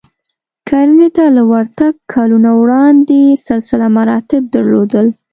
کرنې 0.67 1.09
ته 1.17 1.25
له 1.35 1.43
ورتګ 1.51 1.93
کلونه 2.13 2.49
وړاندې 2.61 3.21
سلسله 3.47 3.87
مراتب 3.97 4.41
درلودل 4.55 5.07